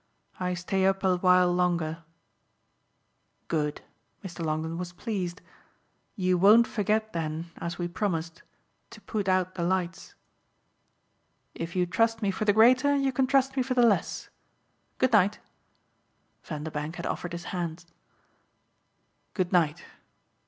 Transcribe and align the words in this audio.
I 0.39 0.55
stay 0.55 0.87
up 0.87 1.03
a 1.03 1.17
while 1.17 1.53
longer." 1.53 2.03
"Good." 3.47 3.81
Mr. 4.25 4.43
Longdon 4.43 4.79
was 4.79 4.93
pleased. 4.93 5.43
"You 6.15 6.39
won't 6.39 6.65
forget 6.65 7.13
then, 7.13 7.51
as 7.57 7.77
we 7.77 7.87
promised, 7.87 8.41
to 8.89 8.99
put 9.01 9.29
out 9.29 9.53
the 9.53 9.61
lights?" 9.61 10.15
"If 11.53 11.75
you 11.75 11.85
trust 11.85 12.19
me 12.23 12.31
for 12.31 12.45
the 12.45 12.51
greater 12.53 12.95
you 12.95 13.11
can 13.13 13.27
trust 13.27 13.55
me 13.55 13.61
for 13.61 13.75
the 13.75 13.85
less. 13.85 14.29
Good 14.97 15.13
night." 15.13 15.37
Vanderbank 16.43 16.95
had 16.95 17.05
offered 17.05 17.33
his 17.33 17.43
hand. 17.53 17.85
"Good 19.35 19.51
night." 19.51 19.85